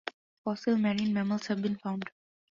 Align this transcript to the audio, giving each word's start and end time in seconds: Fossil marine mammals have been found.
Fossil 0.43 0.77
marine 0.79 1.13
mammals 1.13 1.45
have 1.45 1.61
been 1.61 1.75
found. 1.75 2.09